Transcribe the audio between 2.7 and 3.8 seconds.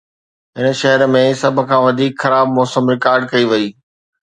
record ڪئي وئي